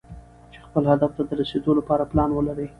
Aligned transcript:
خپل 0.65 0.83
هدف 0.91 1.11
ته 1.17 1.21
د 1.29 1.31
رسېدو 1.41 1.71
لپاره 1.79 2.09
پلان 2.11 2.29
ولرئ. 2.33 2.67